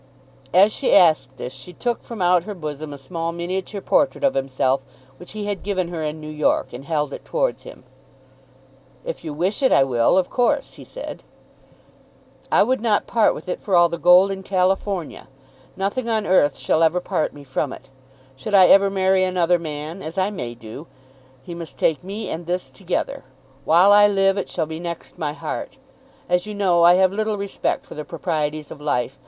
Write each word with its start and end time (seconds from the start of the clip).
As 0.51 0.73
she 0.73 0.93
asked 0.95 1.37
this 1.37 1.53
she 1.53 1.73
took 1.73 2.01
from 2.01 2.23
out 2.23 2.45
her 2.45 2.55
bosom 2.55 2.91
a 2.91 2.97
small 2.97 3.31
miniature 3.31 3.81
portrait 3.81 4.23
of 4.23 4.33
himself 4.33 4.81
which 5.17 5.33
he 5.33 5.45
had 5.45 5.61
given 5.61 5.89
her 5.89 6.01
in 6.01 6.19
New 6.19 6.31
York, 6.31 6.73
and 6.73 6.85
held 6.85 7.13
it 7.13 7.23
towards 7.23 7.61
him. 7.61 7.83
"If 9.05 9.23
you 9.23 9.31
wish 9.31 9.61
it 9.61 9.71
I 9.71 9.83
will, 9.83 10.17
of 10.17 10.27
course," 10.31 10.73
he 10.73 10.83
said. 10.83 11.21
"I 12.51 12.63
would 12.63 12.81
not 12.81 13.05
part 13.05 13.35
with 13.35 13.47
it 13.47 13.59
for 13.61 13.75
all 13.75 13.89
the 13.89 13.99
gold 13.99 14.31
in 14.31 14.41
California. 14.41 15.27
Nothing 15.77 16.09
on 16.09 16.25
earth 16.25 16.57
shall 16.57 16.81
ever 16.81 16.99
part 16.99 17.31
me 17.31 17.43
from 17.43 17.71
it. 17.71 17.89
Should 18.35 18.55
I 18.55 18.69
ever 18.69 18.89
marry 18.89 19.23
another 19.23 19.59
man, 19.59 20.01
as 20.01 20.17
I 20.17 20.31
may 20.31 20.55
do, 20.55 20.87
he 21.43 21.53
must 21.53 21.77
take 21.77 22.03
me 22.03 22.27
and 22.27 22.47
this 22.47 22.71
together. 22.71 23.23
While 23.65 23.91
I 23.91 24.07
live 24.07 24.35
it 24.39 24.49
shall 24.49 24.65
be 24.65 24.79
next 24.79 25.19
my 25.19 25.33
heart. 25.33 25.77
As 26.27 26.47
you 26.47 26.55
know, 26.55 26.81
I 26.81 26.95
have 26.95 27.11
but 27.11 27.17
little 27.17 27.37
respect 27.37 27.85
for 27.85 27.93
the 27.93 28.03
proprieties 28.03 28.71
of 28.71 28.81
life. 28.81 29.19